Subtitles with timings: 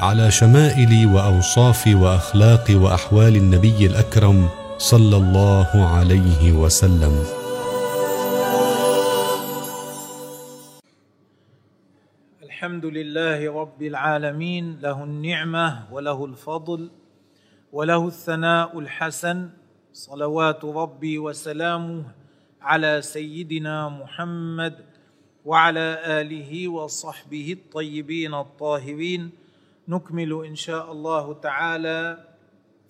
[0.00, 7.14] على شمائل واوصاف واخلاق وأحوال النبي الأكرم صلى الله عليه وسلم.
[12.42, 16.90] الحمد لله رب العالمين له النعمة وله الفضل
[17.72, 19.48] وله الثناء الحسن.
[19.92, 22.04] صلوات ربي وسلامه
[22.62, 24.74] على سيدنا محمد
[25.44, 25.88] وعلى
[26.20, 29.49] آله وصحبه الطيبين الطاهرين.
[29.90, 32.18] نكمل إن شاء الله تعالى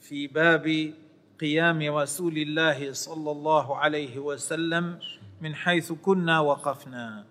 [0.00, 0.92] في باب
[1.40, 5.00] قيام رسول الله صلى الله عليه وسلم
[5.40, 7.24] من حيث كنا وقفنا.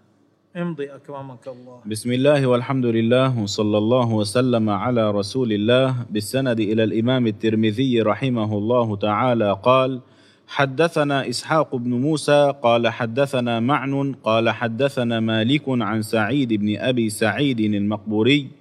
[0.57, 1.77] امضي أكرمك الله.
[1.85, 6.09] بسم الله والحمد لله وصلى الله وسلم على رسول الله.
[6.09, 10.01] بالسند إلى الإمام الترمذي رحمه الله تعالى قال
[10.47, 17.59] حدثنا إسحاق بن موسى قال حدثنا معن قال حدثنا مالك عن سعيد بن أبي سعيد
[17.59, 18.58] المقبوري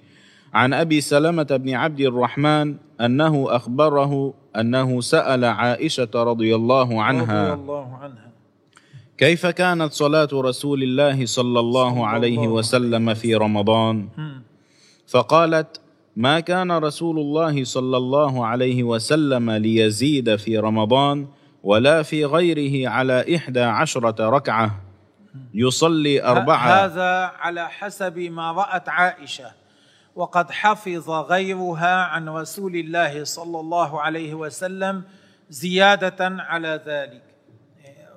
[0.53, 7.61] عن أبي سلمة بن عبد الرحمن أنه أخبره أنه سأل عائشة رضي الله عنها رضي
[7.61, 8.29] الله عنها.
[9.17, 14.07] كيف كانت صلاة رسول الله صلى الله عليه وسلم في رمضان.
[15.07, 15.81] فقالت
[16.15, 21.27] ما كان رسول الله صلى الله عليه وسلم ليزيد في رمضان
[21.63, 24.81] ولا في غيره على إحدى عشرة ركعة؟
[25.53, 26.85] يصلي أربعة.
[26.85, 29.51] هذا على حسب ما رأت عائشة.
[30.19, 35.03] وقد حفظ غيرها عن رسول الله صلى الله عليه وسلم
[35.49, 37.23] زيادة على ذلك.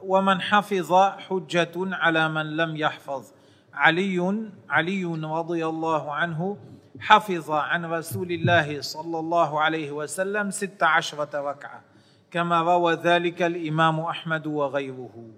[0.03, 3.33] ومن حفظ حجة على من لم يحفظ.
[3.75, 6.59] علي علي رضي الله عنه
[7.01, 11.83] حفظ عن رسول الله صلى الله عليه وسلم ست عشرة ركعة
[12.31, 15.31] كما روى ذلك الإمام أحمد وغيره.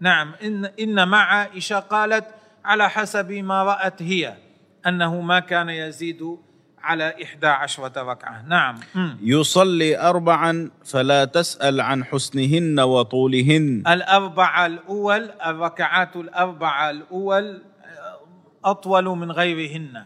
[0.00, 2.24] نعم إن إن مع عائشة قالت
[2.64, 4.36] على حسب ما رأت هي.
[4.86, 6.38] أنه ما كان يزيد
[6.82, 8.42] على إحدى عشرة ركعة.
[8.42, 8.80] نعم.
[9.22, 13.82] يصلي أربعا فلا تسأل عن حسنهن وطولهن.
[13.86, 17.62] الأربعة الأول الركعات الأربعة الأول
[18.64, 20.04] أطول من غيرهن.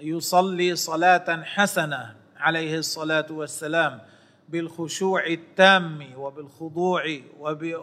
[0.00, 4.00] يصلي صلاة حسنة عليه الصلاة والسلام
[4.48, 7.02] بالخشوع التام وبالخضوع
[7.38, 7.74] وب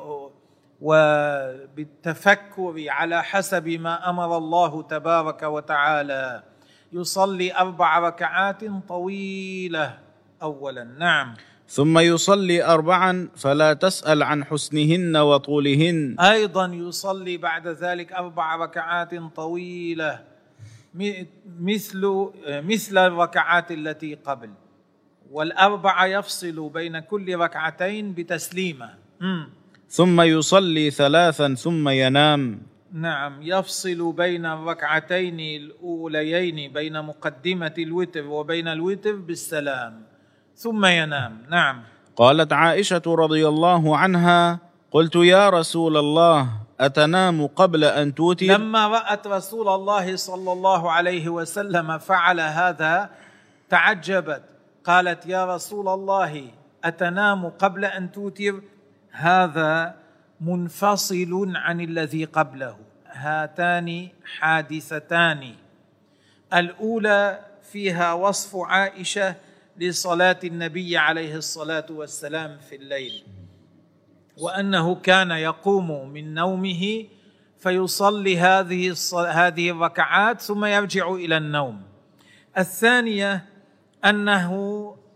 [0.81, 6.43] وبالتفكر على حسب ما أمر الله تبارك وتعالى.
[6.93, 9.99] يصلي أربع ركعات طويلة
[10.41, 10.83] اولا.
[10.83, 11.33] نعم.
[11.67, 16.15] ثم يصلي أربعا فلا تسأل عن حسنهن وطولهن.
[16.19, 20.23] أيضا يصلي بعد ذلك أربع ركعات طويلة.
[21.59, 24.49] مثل مثل الركعات التي قبل.
[25.31, 28.89] والاربعه يفصل بين كل ركعتين بتسليمة.
[29.89, 32.61] ثم يصلي ثلاثا ثم ينام.
[32.93, 40.03] نعم يفصل بين الركعتين الأوليين بين مقدمة الوتر وبين الوتر بالسلام
[40.55, 41.45] ثم ينام.
[41.49, 41.83] نعم.
[42.15, 44.59] قالت عائشة رضي الله عنها
[44.91, 46.49] قلت يا رسول الله
[46.79, 53.09] أتنام قبل أن توتر؟ لما رأت رسول الله صلى الله عليه وسلم فعل هذا
[53.69, 54.43] تعجبت.
[54.83, 56.43] قالت يا رسول الله
[56.83, 58.61] أتنام قبل أن توتر؟
[59.17, 59.95] هذا
[60.41, 65.53] منفصل عن الذي قبله هاتان حادثتان
[66.53, 67.39] الأولى
[67.71, 69.35] فيها وصف عائشة
[69.77, 73.23] لصلاة النبي عليه الصلاة والسلام في الليل
[74.37, 77.05] وأنه كان يقوم من نومه
[77.59, 78.95] فيصلي هذه
[79.29, 81.81] هذه الركعات ثم يرجع إلى النوم.
[82.57, 83.45] الثانية
[84.05, 84.53] أنه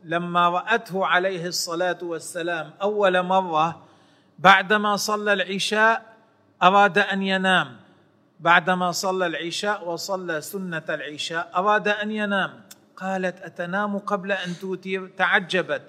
[0.04, 3.91] لما رأته عليه الصلاة والسلام أول مرة
[4.42, 6.06] بعدما صلى العشاء
[6.64, 7.78] أراد أن ينام.
[8.40, 12.62] بعدما صلى العشاء وصلى سنة العشاء أراد أن ينام.
[12.98, 15.82] قالت أتنام قبل أن توتر تعجبت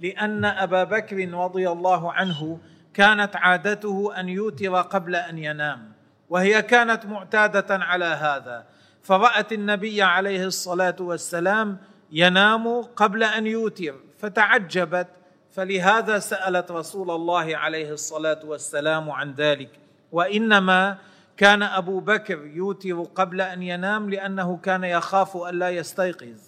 [0.00, 2.58] لأن أبا بكر رضي الله عنه
[2.94, 5.92] كانت عادته أن يوتر قبل أن ينام
[6.30, 8.66] وهي كانت معتادة على هذا.
[9.02, 11.78] فرأت النبي عليه الصلاة والسلام
[12.12, 15.08] ينام قبل أن يوتر فتعجبت
[15.56, 19.70] فلهذا سألت رسول الله عليه الصلاة والسلام عن ذلك.
[20.12, 20.98] وإنما
[21.36, 26.40] كان أبو بكر يوتر قبل أن ينام لأنه كان يخاف الا يستيقظ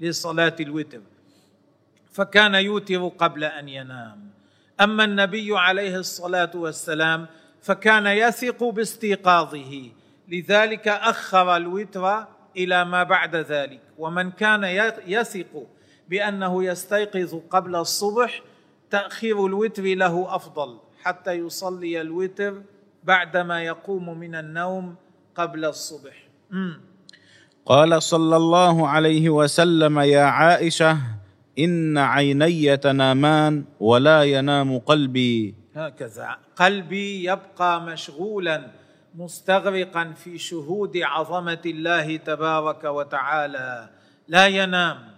[0.00, 1.00] لصلاة الوتر.
[2.12, 4.30] فكان يوتر قبل أن ينام.
[4.80, 7.26] أما النبي عليه الصلاة والسلام
[7.62, 9.90] فكان يثق باستيقاظه.
[10.28, 12.26] لذلك أخر الوتر
[12.56, 13.80] إلى ما بعد ذلك.
[13.98, 14.64] ومن كان
[15.06, 15.66] يثق
[16.08, 18.42] بأنه يستيقظ قبل الصبح
[18.90, 22.62] تأخير الوتر له أفضل حتى يصلي الوتر
[23.04, 24.94] بعدما يقوم من النوم
[25.34, 26.28] قبل الصبح.
[27.66, 30.98] قال صلى الله عليه وسلم يا عائشة
[31.58, 35.54] إن عيني تنامان ولا ينام قلبي.
[35.74, 36.36] هكذا.
[36.56, 38.70] قلبي يبقى مشغولا
[39.14, 43.88] مستغرقا في شهود عظمة الله تبارك وتعالى.
[44.28, 45.11] لا ينام.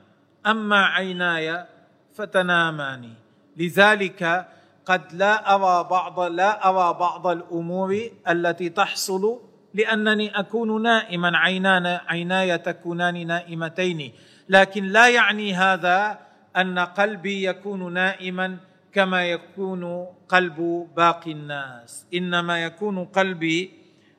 [0.46, 1.66] أما عيناي
[2.14, 3.12] فتنامان
[3.56, 4.48] لذلك
[4.86, 9.40] قد لا أرى بعض لا أرى بعض الأمور التي تحصل
[9.74, 11.38] لأنني أكون نائما.
[11.38, 14.12] عينان عيناي تكونان نائمتين.
[14.48, 16.18] لكن لا يعني هذا
[16.56, 18.56] أن قلبي يكون نائما
[18.92, 22.06] كما يكون قلب باقي الناس.
[22.14, 23.70] إنما يكون قلبي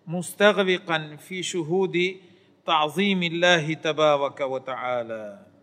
[0.07, 1.97] مستغرقا في شهود
[2.65, 5.54] تعظيم الله تبارك وتعالى.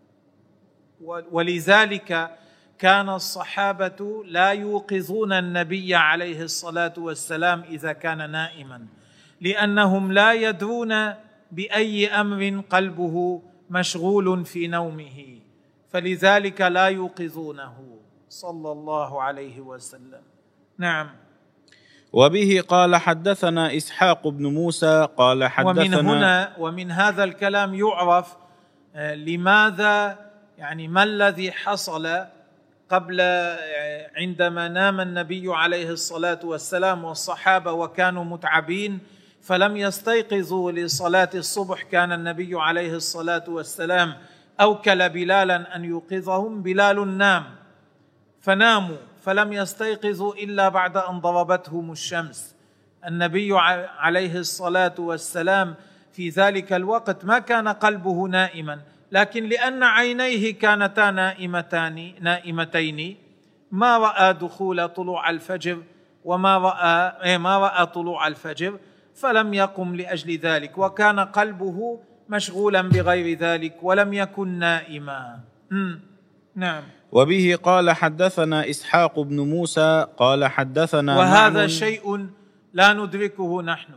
[1.31, 2.37] ولذلك
[2.79, 8.85] كان الصحابة لا يوقظون النبي عليه الصلاة والسلام إذا كان نائما
[9.41, 11.13] لأنهم لا يدرون
[11.51, 15.39] بأي أمر قلبه مشغول في نومه
[15.89, 17.93] فلذلك لا يوقظونه.
[18.29, 20.21] صلى الله عليه وسلم.
[20.77, 21.09] نعم.
[22.13, 28.37] وبه قال حدثنا إسحاق بن موسى قال حدثنا ومن هنا ومن هذا الكلام يعرف
[28.95, 30.22] آه، لماذا
[30.63, 32.25] يعني ما الذي حصل
[32.89, 33.21] قبل
[34.15, 38.99] عندما نام النبي عليه الصلاة والسلام والصحابة وكانوا متعبين
[39.41, 44.13] فلم يستيقظوا لصلاة الصبح كان النبي عليه الصلاة والسلام
[44.61, 47.43] أوكل بلالا أن يوقظهم بلال نام.
[48.41, 52.55] فناموا فلم يستيقظوا إلا بعد أن ضربتهم الشمس.
[53.07, 53.49] النبي
[53.97, 55.75] عليه الصلاة والسلام
[56.13, 58.92] في ذلك الوقت ما كان قلبه نائما.
[59.13, 63.17] لكن لأن عينيه كانتا نائمتان نائمتين
[63.71, 65.77] ما رأى دخول طلوع الفجر
[66.25, 68.79] وما راى إيه، ما رأى طلوع الفجر
[69.15, 71.99] فلم يقم لأجل ذلك وكان قلبه
[72.29, 75.39] مشغولا بغير ذلك ولم يكن نائما.
[76.55, 76.83] نعم.
[77.11, 82.27] وبه قال حدثنا إسحاق بن موسى قال حدثنا وهذا شيء
[82.73, 83.93] لا ندركه نحن.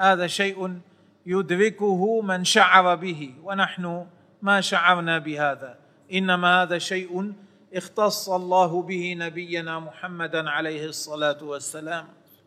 [0.00, 0.78] هذا شيء
[1.26, 4.06] يدركه من شعر به ونحن
[4.42, 5.78] ما شعرنا بهذا.
[6.12, 7.32] إنما هذا شيء
[7.74, 12.04] اختص الله به نبينا محمدا عليه الصلاة والسلام.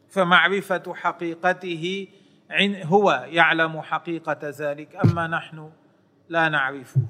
[0.10, 2.08] فمعرفة حقيقته
[2.84, 4.96] هو يعلم حقيقة ذلك.
[4.96, 5.70] أما نحن
[6.30, 7.02] لا نعرفه.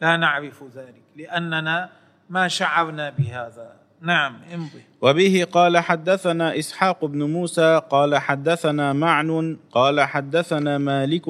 [0.00, 1.02] لا نعرف ذلك.
[1.16, 1.90] لأننا
[2.30, 3.76] ما شعرنا بهذا.
[4.00, 4.82] نعم امضي.
[5.00, 11.28] وبه قال حدثنا إسحاق بن موسى قال حدثنا معن قال حدثنا مالك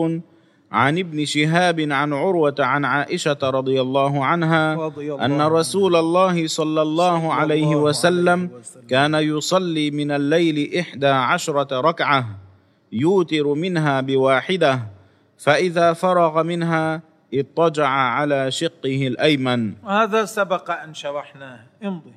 [0.72, 6.46] عن ابن شهاب عن عروة عن عائشة رضي الله عنها رضي الله أن رسول الله
[6.46, 8.50] صلى الله عليه وسلم.
[8.88, 12.26] كان يصلي من الليل إحدى عشرة ركعة
[12.92, 14.80] يوتر منها بواحدة
[15.38, 17.02] فإذا فرغ منها
[17.34, 19.74] اضطجع على شقه الأيمن.
[19.86, 21.60] هذا سبق أن شرحناه.
[21.84, 22.12] امضي.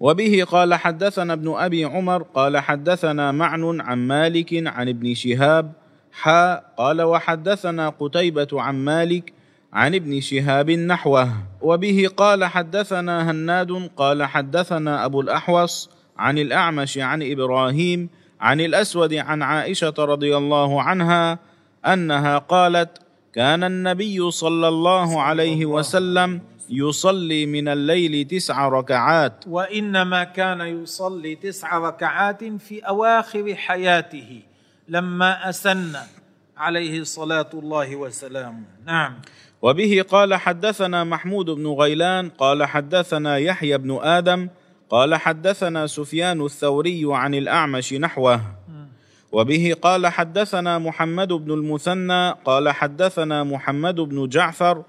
[0.00, 5.72] وبه قال حدثنا ابن أبي عمر قال حدثنا معن عن مالك عن ابن شهاب
[6.20, 9.32] حا قال وحدثنا قتيبة عن مالك
[9.72, 11.32] عن ابن شهاب نحوه
[11.62, 18.08] وبه قال حدثنا هناد قال حدثنا أبو الأحوص عن الأعمش عن إبراهيم
[18.40, 21.38] عن الأسود عن عائشة رضي الله عنها
[21.86, 22.98] أنها قالت
[23.34, 29.44] كان النبي صلى الله عليه وسلم يصلي من الليل تسع ركعات.
[29.46, 34.42] وإنما كان يصلي تسع ركعات في أواخر حياته.
[34.88, 35.92] لما أسن
[36.56, 38.64] عليه صلاة الله وسلامه.
[38.86, 39.14] نعم.
[39.62, 44.48] وبه قال حدثنا محمود بن غيلان قال حدثنا يحيى بن آدم
[44.90, 48.40] قال حدثنا سفيان الثوري عن الأعمش نحوه.
[49.32, 54.84] وبه قال حدثنا محمد بن المثنى قال حدثنا محمد بن جعفر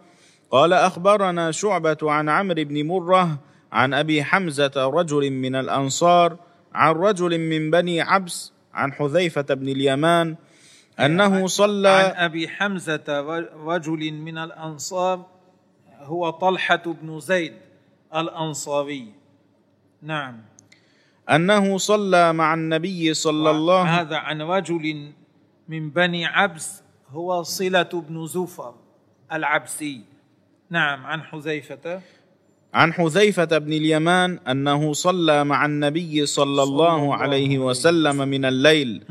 [0.51, 3.39] قال أخبرنا شعبة عن عمرو بن مرة
[3.71, 6.37] عن أبي حمزة رجل من الأنصار
[6.73, 10.35] عن رجل من بني عبس عن حذيفة بن اليمان
[10.99, 13.03] أنه صلى عن أبي حمزة
[13.65, 15.25] رجل من الأنصار
[15.99, 17.53] هو طلحة بن زيد
[18.15, 19.13] الأنصاري.
[20.01, 20.41] نعم.
[21.29, 25.11] أنه صلى مع النبي صلى الله هذا عن رجل
[25.67, 28.75] من بني عبس هو صلة بن زفر
[29.33, 30.01] العبسي.
[30.69, 32.01] نعم عن حذيفة.
[32.73, 39.03] عن حذيفة بن اليمان أنه صلى مع النبي صلى الله عليه وسلم من الليل.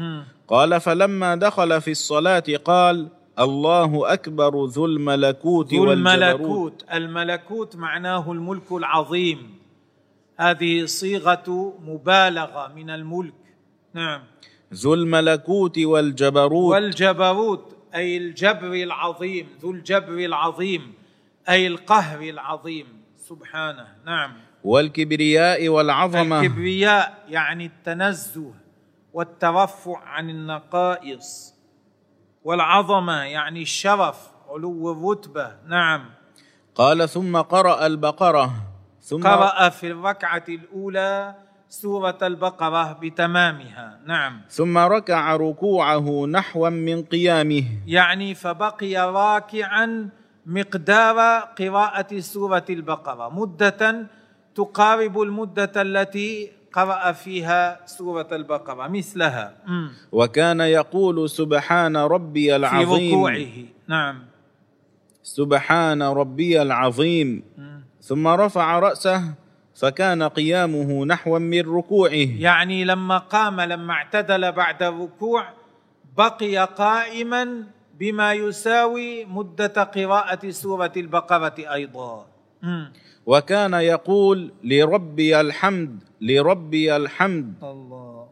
[0.49, 6.85] قال فلما دخل في الصلاة قال الله أكبر ذو الملكوت ذو الملكوت.
[6.93, 9.59] الملكوت معناه الملك العظيم.
[10.37, 13.35] هذه صيغة مبالغة من الملك.
[13.95, 14.21] نعم.
[14.75, 16.73] ذو الملكوت والجبروت.
[16.75, 19.47] والجبروت أي الجبر العظيم.
[19.63, 20.93] ذو الجبر العظيم
[21.49, 22.87] أي القهر العظيم.
[23.29, 23.87] سبحانه.
[24.07, 24.33] نعم.
[24.65, 26.41] والكبرياء والعظمة.
[26.41, 28.53] الكبرياء يعني التنزه
[29.13, 31.55] والترفع عن النقائص.
[32.45, 34.19] والعظمة يعني الشرف
[34.49, 35.53] علو الرتبة.
[35.67, 36.05] نعم.
[36.75, 38.53] قال ثم قرأ البقرة.
[39.01, 41.35] ثم قرأ في الركعة الأولى
[41.69, 44.01] سورة البقرة بتمامها.
[44.07, 44.41] نعم.
[44.49, 47.65] ثم ركع ركوعه نحوا من قيامه.
[47.87, 50.09] يعني فبقي راكعا
[50.49, 51.19] مقدار
[51.59, 53.29] قراءة سورة البقرة.
[53.29, 54.07] مدة
[54.55, 58.89] تقارب المدة التي قرأ فيها سورة البقرة.
[58.89, 59.55] مثلها.
[60.13, 63.15] وكان يقول سبحان ربي في العظيم.
[63.15, 63.49] ركوعه.
[63.89, 64.17] نعم.
[65.23, 67.43] سبحان ربي العظيم.
[68.01, 69.35] ثم رفع رأسه
[69.77, 72.29] فكان قيامه نحوا من ركوعه.
[72.39, 75.49] يعني لما قام لما اعتدل بعد الركوع
[76.17, 77.65] بقي قائما
[77.99, 82.27] بما يساوي مدة قراءة سورة البقرة أيضا.
[83.27, 87.55] وكان يقول لربي الحمد لربي الحمد.
[87.63, 88.29] الله.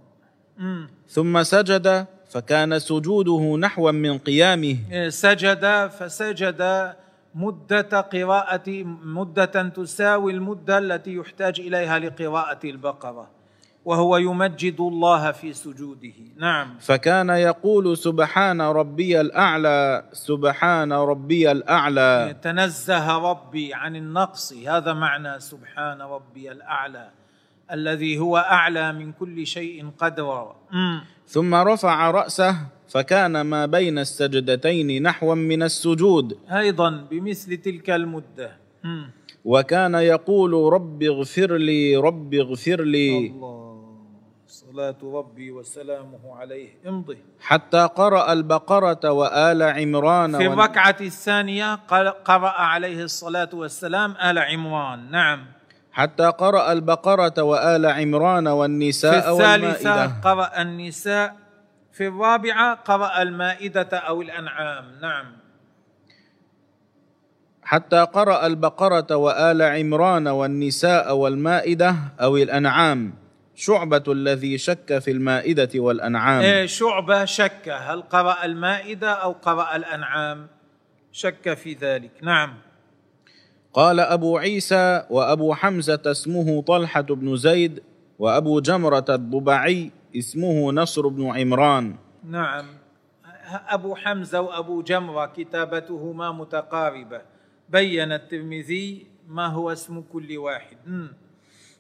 [1.09, 4.77] ثم سجد فكان سجوده نحوا من قيامه.
[4.93, 6.93] إيه، سجد فسجد
[7.35, 8.69] مدة قراءة
[9.05, 13.36] مدة تساوي المدة التي يحتاج إليها لقراءة البقرة.
[13.87, 16.19] وهو يمجد الله في سجوده.
[16.37, 16.75] نعم.
[16.81, 22.37] فكان يقول سبحان ربي الأعلى سبحان ربي الأعلى.
[22.43, 24.53] تنزه ربي عن النقص.
[24.53, 27.11] هذا معنى سبحان ربي الأعلى
[27.73, 30.57] الذي هو أعلى من كل شيء قدرا.
[31.27, 32.57] ثم رفع رأسه
[32.89, 36.39] فكان ما بين السجدتين نحوا من السجود.
[36.51, 38.51] أيضا بمثل تلك المدة.
[38.85, 39.11] مم.
[39.45, 43.27] وكان يقول رب اغفر لي رب اغفر لي.
[43.27, 43.66] الله.
[44.47, 46.69] صلاة ربي وسلامه عليه.
[46.87, 47.19] امضي.
[47.41, 51.75] حتى قرأ البقرة وآل عمران في الركعة الثانية
[52.25, 55.11] قرأ عليه الصلاة والسلام آل عمران.
[55.11, 55.47] نعم.
[55.93, 60.21] حتى قرأ البقرة وآل عمران في والنساء الثالثة والمائدة.
[60.25, 61.37] قرأ النساء.
[61.93, 64.85] في الرابعة قرأ المائدة أو الأنعام.
[65.03, 65.27] نعم.
[67.63, 73.26] حتى قرأ البقرة وآل عمران والنساء والمائدة أو الأنعام.
[73.57, 76.43] شعبة الذي شك في المائدة والأنعام.
[76.43, 77.69] إيه شعبة شك.
[77.69, 80.47] هل قرأ المائدة أو قرأ الأنعام؟
[81.13, 82.11] شك في ذلك.
[82.23, 82.55] نعم.
[83.73, 87.83] قال أبو عيسى وأبو حمزة اسمه طلحة بن زيد
[88.19, 91.97] وأبو جمرة الضبعي اسمه نصر بن عمران.
[92.25, 92.67] نعم.
[93.69, 97.21] أبو حمزة وأبو جمرة كتابتهما متقاربة.
[97.69, 100.77] بين الترمذي ما هو اسم كل واحد.
[100.87, 101.26] مم.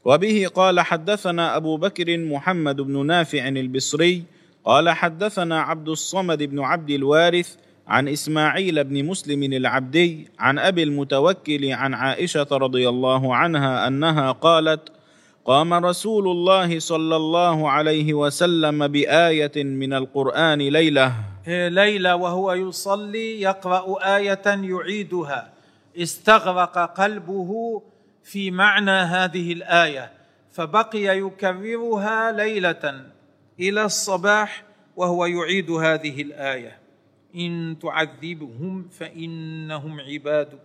[0.06, 4.22] وبه قال حدثنا أبو بكر محمد بن نافع البصري
[4.64, 7.56] قال حدثنا عبد الصمد بن عبد الوارث
[7.88, 14.80] عن إسماعيل بن مسلم العبدي عن أبي المتوكل عن عائشة رضي الله عنها أنها قالت
[15.44, 21.12] قام رسول الله صلى الله عليه وسلم بآية من القرآن ليلة.
[21.48, 25.52] إيه، ليلة وهو يصلي يقرأ آية يعيدها.
[25.96, 27.82] استغرق قلبه
[28.26, 30.12] في معنى هذه الآية.
[30.50, 33.04] فبقي يكررها ليلة
[33.61, 34.64] إلى الصباح
[34.97, 36.78] وهو يعيد هذه الآية.
[37.37, 40.62] إن تعذبهم فإنهم عبادك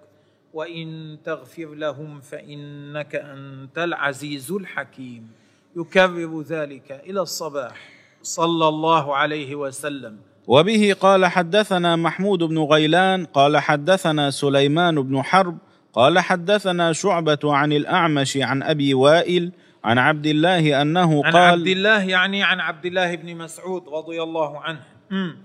[0.53, 5.31] وإن تغفر لهم فإنك أنت العزيز الحكيم.
[5.75, 7.89] يكرر ذلك إلى الصباح
[8.21, 10.17] صلى الله عليه وسلم.
[10.47, 15.57] وبه قال حدثنا محمود بن غيلان قال حدثنا سليمان بن حرب
[15.93, 19.51] قال حدثنا شعبة عن الأعمش عن أبي وائل
[19.83, 24.23] عن عبد الله أنه عن قال عبد الله يعني عن عبد الله بن مسعود رضي
[24.23, 24.79] الله عنه.
[25.11, 25.37] مم.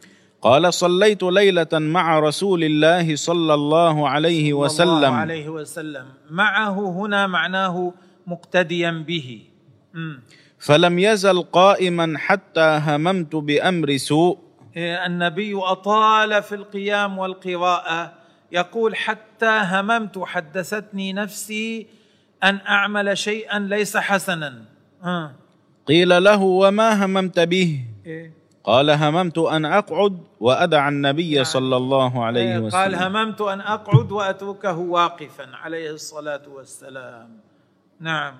[0.42, 5.14] قال صليت ليلة مع رسول الله صلى الله عليه صلى الله وسلم.
[5.14, 6.06] عليه وسلم.
[6.30, 7.92] معه هنا معناه
[8.26, 9.42] مقتديا به.
[9.94, 10.20] مم.
[10.58, 14.38] فلم يزل قائما حتى هممت بأمر سوء.
[14.76, 18.12] إيه، النبي أطال في القيام والقراءة
[18.52, 21.86] يقول حتى هممت حدثتني نفسي
[22.44, 24.64] أن أعمل شيئا ليس حسنا.
[25.04, 25.32] آه.
[25.86, 28.32] قيل له وما هممت به؟ إيه.
[28.64, 32.94] قال هممت أن أقعد وأدع النبي صلى الله عليه قال وسلم.
[32.94, 37.28] هممت أن أقعد وأتركه واقفا عليه الصلاة والسلام.
[38.00, 38.34] نعم.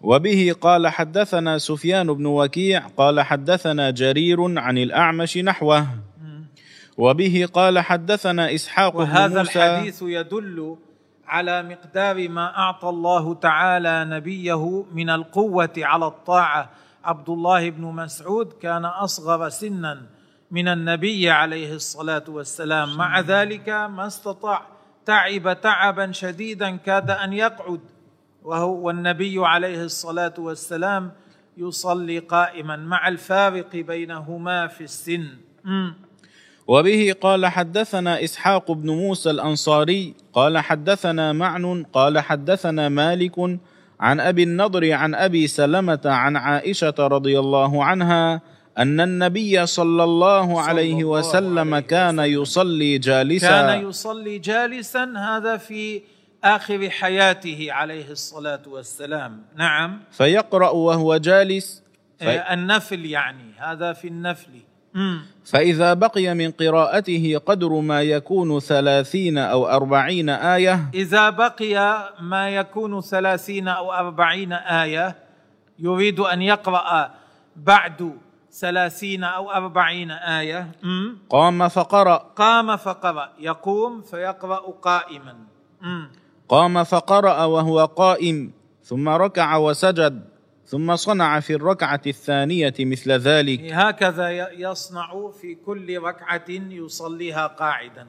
[0.00, 5.86] وبه قال حدثنا سفيان بن وكيع قال حدثنا جرير عن الأعمش نحوه.
[6.98, 10.76] وبه قال حدثنا إسحاق بن وهذا موسى الحديث يدل
[11.26, 16.70] على مقدار ما أعطى الله تعالى نبيه من القوة على الطاعة.
[17.04, 20.02] عبد الله بن مسعود كان أصغر سنا
[20.50, 22.96] من النبي عليه الصلاة والسلام.
[22.96, 24.62] مع ذلك ما استطاع
[25.06, 27.80] تعب تعبا شديدا كاد أن يقعد.
[28.42, 31.12] وهو والنبي عليه الصلاة والسلام
[31.56, 35.26] يصلي قائما مع الفارق بينهما في السن.
[36.68, 43.58] وبه قال حدثنا إسحاق بن موسى الأنصاري قال حدثنا معن قال حدثنا مالك
[44.00, 48.40] عن أبي النضر عن أبي سلمة عن عائشة رضي الله عنها
[48.78, 52.18] أن النبي صلى الله عليه وسلم كان.
[52.18, 56.02] يصلي جالسا كان يصلي جالسا هذا في
[56.44, 61.82] آخر حياته عليه الصلاة والسلام نعم فيقرأ وهو جالس
[62.18, 64.50] في آه، النفل يعني هذا في النفل.
[65.44, 70.90] فإذا بقي من قراءته قدر ما يكون ثلاثين أو أربعين آية.
[70.94, 71.76] إذا بقي
[72.20, 75.16] ما يكون ثلاثين أو أربعين آية
[75.78, 77.10] يريد أن يقرأ
[77.56, 78.12] بعد
[78.50, 80.72] ثلاثين أو أربعين آية.
[81.30, 82.16] قام فقرأ.
[82.36, 83.28] قام فقرأ.
[83.38, 85.34] يقوم فيقرأ قائما.
[86.48, 90.35] قام فقرأ وهو قائم ثم ركع وسجد.
[90.66, 93.60] ثم صنع في الركعة الثانية مثل ذلك.
[93.72, 98.06] هكذا يصنع في كل ركعة يصليها قاعدا.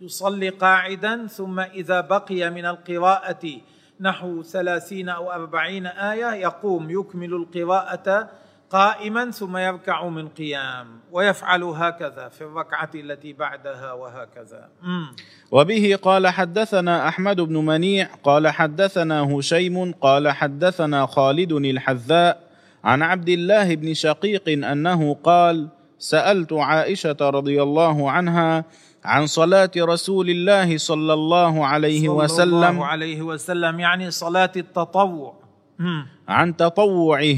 [0.00, 3.60] يصلي قاعدا ثم إذا بقي من القراءة
[4.00, 8.30] نحو ثلاثين أو أربعين آية يقوم يكمل القراءة
[8.70, 15.06] قائما ثم يركع من قيام ويفعل هكذا في الركعة التي بعدها وهكذا مم.
[15.50, 22.40] وبه قال حدثنا أحمد بن منيع قال حدثنا هشيم قال حدثنا خالد الحذاء
[22.84, 28.64] عن عبد الله بن شقيق أنه قال سألت عائشة رضي الله عنها
[29.04, 35.34] عن صلاة رسول الله صلى الله عليه صلى وسلم الله عليه وسلم يعني صلاة التطوع
[35.78, 36.06] مم.
[36.28, 37.36] عن تطوعه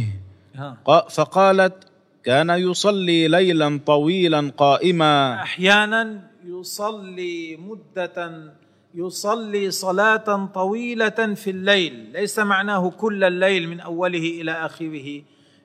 [1.11, 1.75] فقالت
[2.25, 5.35] كان يصلي ليلا طويلا قائما.
[5.35, 8.53] أحيانا يصلي مدة
[8.95, 12.13] يصلي صلاة طويلة في الليل.
[12.13, 15.23] ليس معناه كل الليل من أوله إلى آخره.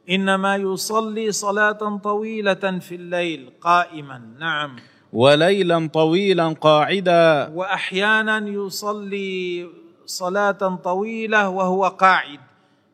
[0.09, 4.21] إنما يصلي صلاة طويلة في الليل قائما.
[4.39, 4.75] نعم.
[5.13, 7.51] وليلا طويلا قاعدا.
[7.53, 9.67] واحيانا يصلي
[10.05, 12.39] صلاة طويلة وهو قاعد.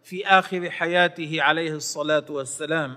[0.03, 2.95] في آخر حياته عليه الصلاة والسلام.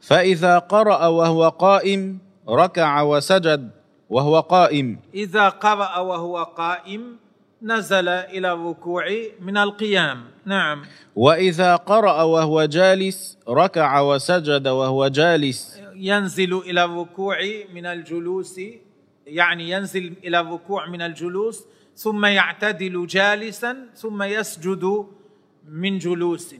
[0.00, 3.70] فإذا قرأ وهو قائم ركع وسجد
[4.10, 4.98] وهو قائم.
[5.14, 7.16] إذا قرأ وهو قائم
[7.62, 9.04] نزل إلى الركوع
[9.40, 10.24] من القيام.
[10.44, 10.84] نعم.
[11.16, 15.80] وإذا قرأ وهو جالس ركع وسجد وهو جالس.
[15.96, 17.38] ينزل إلى الركوع
[17.74, 18.60] من الجلوس
[19.26, 21.64] يعني ينزل إلى الركوع من الجلوس
[21.96, 25.06] ثم يعتدل جالسا ثم يسجد
[25.68, 26.54] من جلوس.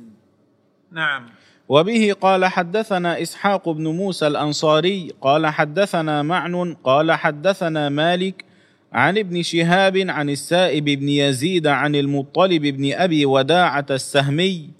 [0.93, 1.27] نعم.
[1.69, 8.45] وبه قال حدثنا إسحاق بن موسى الأنصاري قال حدثنا معن قال حدثنا مالك
[8.93, 14.71] عن ابن شهاب عن السائب بن يزيد عن المطلب بن أبي وداعة السهمي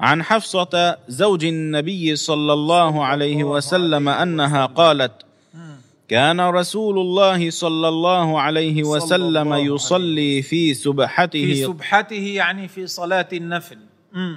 [0.00, 5.12] عن حفصة زوج النبي صلى الله عليه وسلم أنها قالت
[6.08, 11.44] كان رسول الله صلى الله عليه وسلم الله عليه يصلي في سبحته.
[11.44, 13.78] في سبحته يعني في صلاة النفل.
[14.12, 14.36] مم.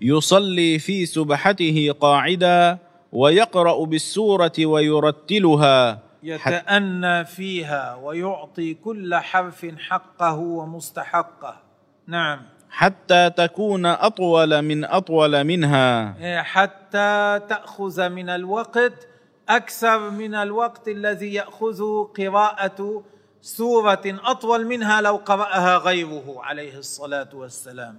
[0.00, 2.78] يصلي في سبحته قاعدا
[3.12, 5.98] ويقرأ بالسورة ويرتلها.
[6.22, 11.56] يتأنى فيها ويعطي كل حرف حقه ومستحقه.
[12.06, 12.40] نعم.
[12.70, 16.16] حتى تكون أطول من أطول منها.
[16.20, 19.08] إيه، حتى تأخذ من الوقت
[19.48, 23.02] أكثر من الوقت الذي يأخذ قراءة
[23.42, 27.94] سورة أطول منها لو قرأها غيره عليه الصلاة والسلام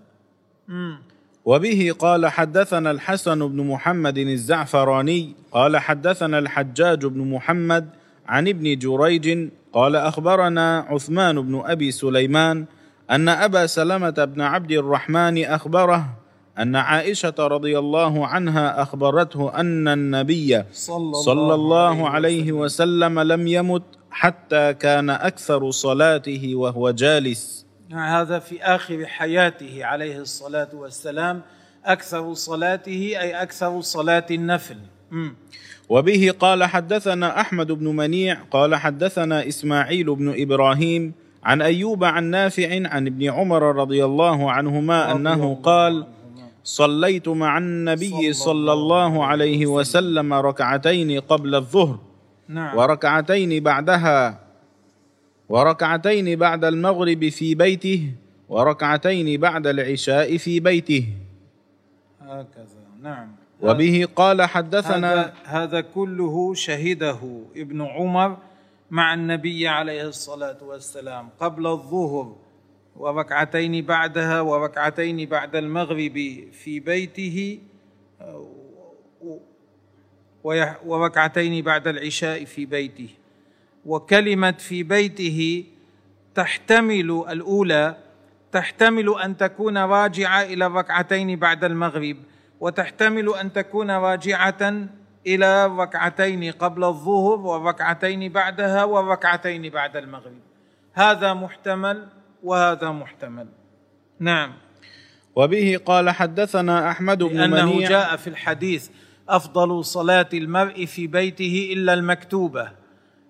[0.67, 0.97] مم.
[1.45, 7.89] وبه قال حدثنا الحسن بن محمد الزعفراني قال حدثنا الحجاج بن محمد
[8.27, 12.65] عن ابن جريج قال أخبرنا عثمان بن أبي سليمان
[13.11, 16.18] أن أبا سلمة بن عبد الرحمن أخبره
[16.59, 24.73] أن عائشة رضي الله عنها أخبرته أن النبي صلى, الله عليه وسلم لم يمت حتى
[24.73, 27.65] كان أكثر صلاته وهو جالس.
[27.91, 31.41] هذا في آخر حياته عليه الصلاة والسلام.
[31.85, 34.77] أكثر صلاته أي أكثر صلاة النفل.
[35.89, 42.87] وبه قال حدثنا أحمد بن منيع قال حدثنا إسماعيل بن إبراهيم عن أيوب عن نافع
[42.89, 46.05] عن ابن عمر رضي الله عنهما أنه قال
[46.63, 50.33] صليت مع النبي صلى الله عليه وسلم.
[50.33, 51.99] ركعتين قبل الظهر.
[52.47, 52.77] نعم.
[52.77, 54.39] وركعتين بعدها.
[55.49, 58.11] وركعتين بعد المغرب في بيته.
[58.49, 61.05] وركعتين بعد العشاء في بيته.
[62.21, 62.79] هكذا.
[63.01, 63.27] نعم.
[63.61, 67.19] وبه قال حدثنا هذا, هذا كله شهده
[67.55, 68.37] ابن عمر
[68.91, 72.35] مع النبي عليه الصلاة والسلام قبل الظهر.
[72.99, 76.13] وركعتين بعدها وركعتين بعد المغرب
[76.51, 77.59] في بيته
[80.85, 83.09] وركعتين بعد العشاء في بيته.
[83.85, 85.65] وكلمة في بيته
[86.35, 87.97] تحتمل الأولى
[88.51, 92.17] تحتمل أن تكون راجعة إلى الركعتين بعد المغرب
[92.59, 94.87] وتحتمل أن تكون راجعة
[95.27, 100.39] إلى الركعتين قبل الظهر والركعتين بعدها والركعتين بعد المغرب.
[100.93, 102.07] هذا محتمل
[102.43, 103.47] وهذا محتمل.
[104.19, 104.53] نعم.
[105.35, 108.89] وبه قال حدثنا أحمد بن لأنه منيع جاء في الحديث
[109.29, 112.71] أفضل صلاة المرء في بيته إلا المكتوبة.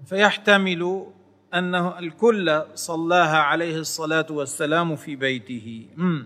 [0.06, 1.06] فيحتمل
[1.54, 5.86] أنه الكل صلاها عليه الصلاة والسلام في بيته.
[5.98, 6.26] مم.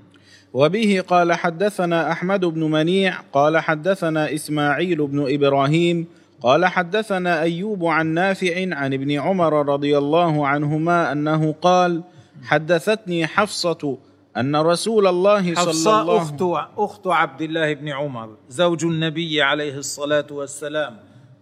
[0.54, 6.08] وبه قال حدثنا أحمد بن منيع قال حدثنا إسماعيل بن إبراهيم
[6.42, 12.04] قال حدثنا أيوب عن نافع عن ابن عمر رضي الله عنهما أنه قال
[12.44, 13.98] حدثتني حفصة
[14.38, 16.42] أن رسول الله صلى حفصة الله أخت
[16.78, 20.98] أخت عبد الله بن عمر زوج النبي عليه الصلاة والسلام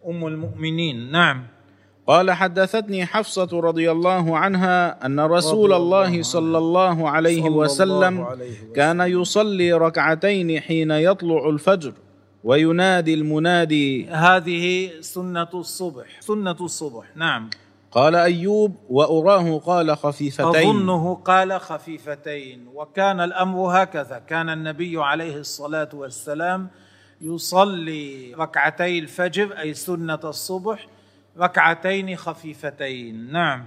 [0.07, 1.11] أم المؤمنين.
[1.11, 1.43] نعم.
[2.07, 6.21] قال حدثتني حفصة رضي الله عنها أن رسول الله الله.
[6.21, 8.73] صلى الله عليه صلى الله وسلم عليه وسلم.
[8.75, 11.93] كان يصلي ركعتين حين يطلع الفجر
[12.43, 14.07] وينادي المنادي.
[14.07, 16.21] هذه سنة الصبح.
[16.21, 17.05] سنة الصبح.
[17.15, 17.49] نعم.
[17.91, 20.45] قال أيوب وأراه قال خفيفتين.
[20.45, 22.67] أظنه قال خفيفتين.
[22.73, 24.21] وكان الأمر هكذا.
[24.27, 26.69] كان النبي عليه الصلاة والسلام
[27.21, 30.87] يصلي ركعتي الفجر أي سنة الصبح
[31.39, 33.31] ركعتين خفيفتين.
[33.31, 33.65] نعم.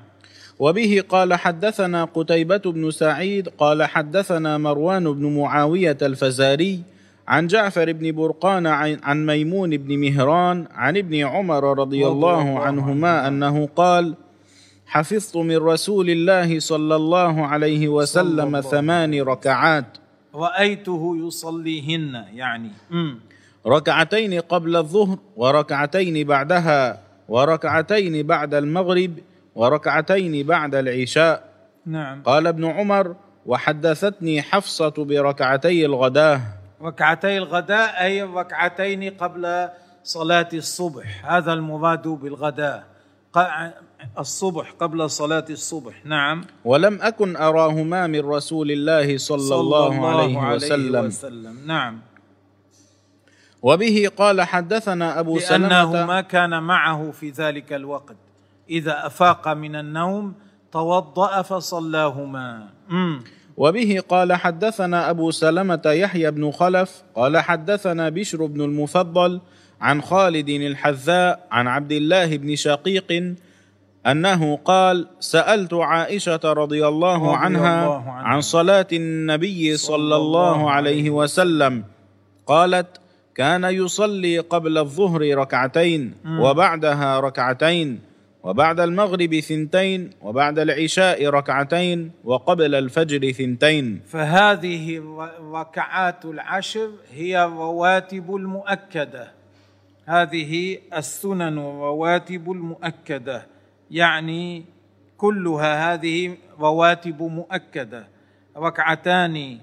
[0.58, 6.82] وبه قال حدثنا قتيبة بن سعيد قال حدثنا مروان بن معاوية الفزاري
[7.28, 13.28] عن جعفر بن برقان عن عن ميمون بن مهران عن ابن عمر رضي الله عنهما
[13.28, 14.14] أنه قال
[14.86, 19.84] حفظت من رسول الله صلى الله عليه وسلم الله ثمان ركعات.
[20.34, 22.70] رأيته يصليهن يعني.
[23.66, 29.12] ركعتين قبل الظهر وركعتين بعدها وركعتين بعد المغرب
[29.54, 31.44] وركعتين بعد العشاء.
[31.86, 32.22] نعم.
[32.22, 36.40] قال ابن عمر وحدثتني حفصة بركعتي الغداة.
[36.84, 39.68] ركعتي الغداء أي ركعتين قبل
[40.04, 41.26] صلاة الصبح.
[41.26, 42.84] هذا المراد بالغداء.
[44.18, 46.06] الصبح قبل صلاة الصبح.
[46.06, 46.44] نعم.
[46.64, 51.06] ولم أكن أراهما من رسول الله صلى, الله, عليه, وسلم.
[51.06, 51.66] وسلم.
[51.66, 52.00] نعم.
[53.62, 58.16] وبه قال حدثنا أبو سلمة ما كان معه في ذلك الوقت.
[58.70, 60.34] إذا أفاق من النوم
[60.72, 62.68] توضأ فصلاهما.
[62.88, 63.24] مم.
[63.56, 69.40] وبه قال حدثنا أبو سلمة يحيى بن خلف قال حدثنا بشر بن المفضل
[69.80, 73.34] عن خالد الحذاء عن عبد الله بن شقيق
[74.06, 77.86] أنه قال سألت عائشة رضي الله عنها.
[78.22, 81.84] عن صلاة النبي صلى الله عليه وسلم.
[82.46, 82.86] قالت
[83.34, 88.00] كان يصلي قبل الظهر ركعتين وبعدها ركعتين.
[88.44, 94.00] وبعد المغرب ثنتين وبعد العشاء ركعتين وقبل الفجر ثنتين.
[94.06, 94.98] فهذه
[95.38, 99.32] الركعات العشر هي الرواتب المؤكدة.
[100.06, 103.46] هذه السنن الرواتب المؤكدة.
[103.90, 104.64] يعني
[105.16, 108.08] كلها هذه رواتب مؤكدة.
[108.56, 109.58] ركعتان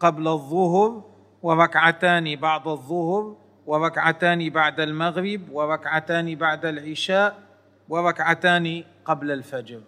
[0.00, 1.02] قبل الظهر
[1.42, 7.49] وركعتان بعد الظهر وركعتان بعد المغرب وركعتان بعد العشاء
[7.90, 9.80] وركعتان قبل الفجر.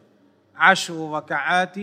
[0.57, 1.77] عشر ركعات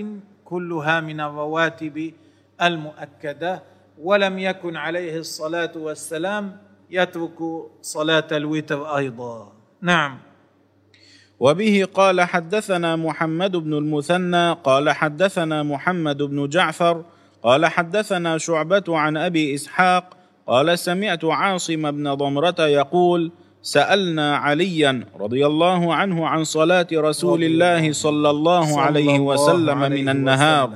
[0.46, 2.14] كلها من الرواتب
[2.62, 3.64] المؤكدة
[4.02, 6.58] ولم يكن عليه الصلاة والسلام
[6.90, 7.40] يترك
[7.82, 9.52] صلاة الوتر أيضا.
[9.82, 10.18] نعم.
[11.40, 17.04] وبه قال حدثنا محمد بن المثنى قال حدثنا محمد بن جعفر
[17.44, 25.46] قال حدثنا شعبة عن أبي إسحاق قال سمعت عاصم بن ضمرة يقول سألنا عليا رضي
[25.46, 30.70] الله عنه عن صلاة رسول الله صلى الله عليه وسلم من النهار.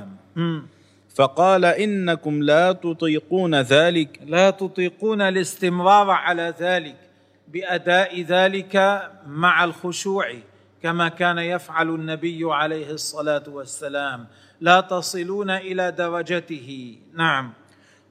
[1.14, 4.20] فقال إنكم لا تطيقون ذلك.
[4.26, 6.96] لا تطيقون الاستمرار على ذلك
[7.48, 8.74] بأداء ذلك
[9.26, 10.26] مع الخشوع
[10.82, 14.26] كما كان يفعل النبي عليه الصلاة والسلام.
[14.60, 16.98] لا تصلون إلى درجته.
[17.14, 17.52] نعم.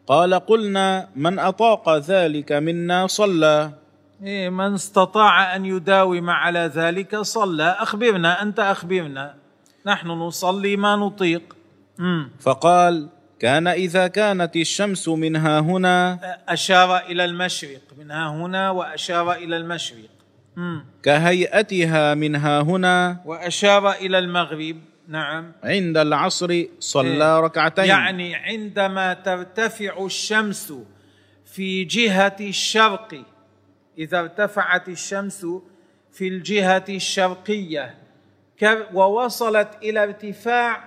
[0.08, 3.72] قال قلنا من أطاق ذلك منا صلى.
[4.24, 7.76] إيه من استطاع أن يداوم على ذلك صلى.
[7.80, 9.36] أخبرنا أنت أخبرنا.
[9.86, 11.56] نحن نصلي ما نطيق.
[11.98, 12.30] مم.
[12.40, 13.10] فقال
[13.40, 16.20] كان إذا كانت الشمس منها هنا.
[16.50, 20.10] أشار إلى المشرق منها هنا وأشار إلى المشرق.
[20.56, 20.86] مم.
[21.04, 23.22] كهيئتها منها هنا.
[23.26, 24.78] وأشار إلى المغرب.
[25.08, 25.52] نعم.
[25.64, 27.40] عند العصر صلى إيه.
[27.40, 27.86] ركعتين.
[27.86, 30.74] يعني عندما ترتفع الشمس
[31.46, 33.33] في جهة الشرق
[33.98, 35.46] إذا ارتفعت الشمس
[36.12, 37.98] في الجهة الشرقية
[38.60, 40.84] ك- ووصلت إلى ارتفاع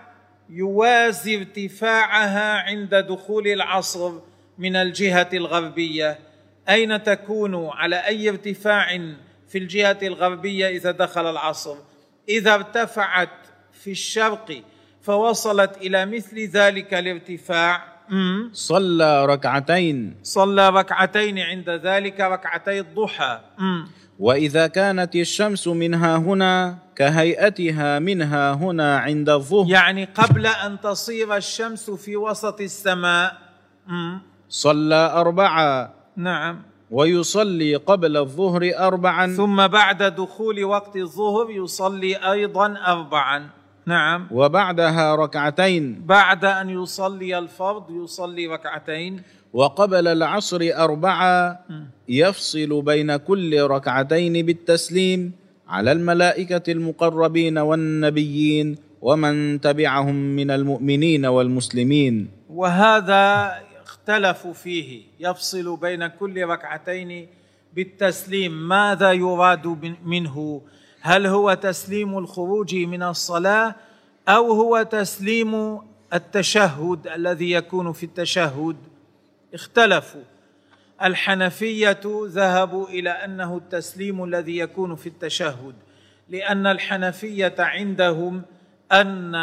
[0.51, 4.12] يوازي ارتفاعها عند دخول العصر
[4.59, 6.19] من الجهة الغربية
[6.69, 8.99] أين تكون على أي ارتفاع
[9.49, 11.77] في الجهة الغربية إذا دخل العصر
[12.29, 13.29] إذا ارتفعت
[13.73, 14.62] في الشرق
[15.03, 17.96] فوصلت إلى مثل ذلك الارتفاع.
[18.53, 20.16] صلى ركعتين.
[20.23, 23.40] صلى ركعتين عند ذلك ركعتي الضحى.
[23.59, 23.88] مم.
[24.19, 29.71] وإذا كانت الشمس منها هنا كهيئتها منها هنا عند الظهر.
[29.71, 33.37] يعني قبل أن تصير الشمس في وسط السماء.
[34.49, 36.62] صلى اربعا نعم.
[36.90, 39.27] ويصلي قبل الظهر اربعا.
[39.37, 43.51] ثم بعد دخول وقت الظهر يصلي أيضا اربعا.
[43.87, 44.27] نعم.
[44.31, 46.03] وبعدها ركعتين.
[46.07, 49.22] بعد أن يصلي الفرض يصلي ركعتين.
[49.53, 51.57] وقبل العصر اربعا
[52.09, 55.33] يفصل بين كل ركعتين بالتسليم
[55.68, 62.29] على الملائكة المقربين والنبيين ومن تبعهم من المؤمنين والمسلمين.
[62.51, 63.53] وهذا
[63.85, 65.03] اختلفوا فيه.
[65.20, 67.27] يفصل بين كل ركعتين
[67.75, 68.53] بالتسليم.
[68.68, 70.61] ماذا يراد من- منه؟
[71.07, 73.75] هل هو تسليم الخروج من الصلاة
[74.29, 75.81] أو هو تسليم
[76.14, 78.77] التشهد الذي يكون في التشهد؟
[79.55, 80.23] اختلفوا.
[81.03, 85.75] الحنفية ذهبوا إلى أنه التسليم الذي يكون في التشهد
[86.29, 88.42] لأن الحنفية عندهم
[88.92, 89.35] أن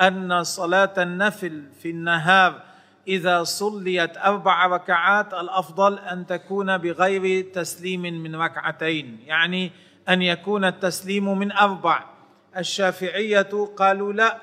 [0.00, 2.62] أن صلاة النفل في النهار
[3.08, 9.18] إذا صليت أربع ركعات الأفضل أن تكون بغير تسليم من ركعتين.
[9.26, 9.72] يعني
[10.08, 12.04] أن يكون التسليم من أربع.
[12.56, 14.38] الشافعية قالوا لا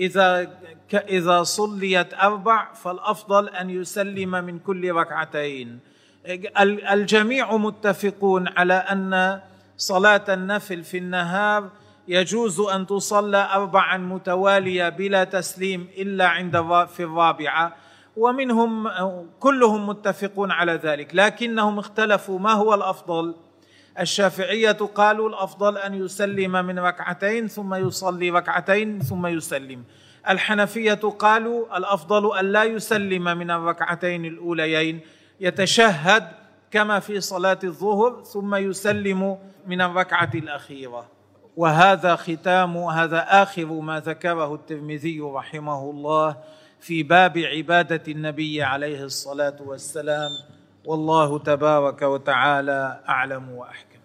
[0.00, 0.50] إذا
[0.94, 5.78] إذا صليت أربع فالأفضل أن يسلم من كل ركعتين.
[6.26, 9.40] ال- الجميع متفقون على أن
[9.76, 11.70] صلاة النفل في النهار
[12.08, 17.76] يجوز أن تصلى اربعا متوالية بلا تسليم إلا عند في الرابعة.
[18.16, 18.88] ومنهم
[19.40, 23.34] كلهم متفقون على ذلك لكنهم اختلفوا ما هو الأفضل.
[24.00, 29.84] الشافعية قالوا الأفضل أن يسلم من ركعتين ثم يصلي ركعتين ثم يسلم.
[30.28, 35.00] الحنفية قالوا الأفضل أن لا يسلم من الركعتين الأوليين.
[35.40, 36.28] يتشهد
[36.70, 41.06] كما في صلاة الظهر ثم يسلم من الركعة الأخيرة.
[41.56, 46.36] وهذا ختام هذا آخر ما ذكره الترمذي رحمه الله
[46.80, 50.30] في باب عبادة النبي عليه الصلاة والسلام.
[50.84, 54.02] والله تبارك وتعالى أعلم وأحكم.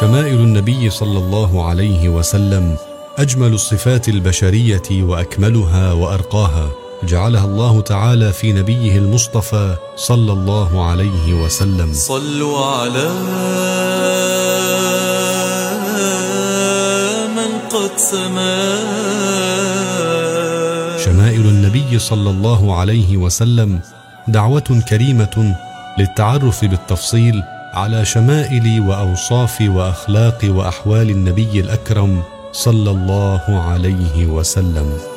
[0.00, 2.76] شمائل النبي صلى الله عليه وسلم
[3.18, 6.70] أجمل الصفات البشرية وأكملها وأرقاها
[7.02, 11.92] جعلها الله تعالى في نبيه المصطفى صلى الله عليه وسلم.
[11.92, 13.08] صلوا على
[17.36, 18.76] من قد سما.
[20.98, 23.80] شمائل النبي صلى الله عليه وسلم
[24.28, 25.56] دعوة كريمة
[25.98, 27.42] للتعرف بالتفصيل
[27.74, 35.15] على شمائل وأوصاف وأخلاق وأحوال النبي الأكرم صلى الله عليه وسلم.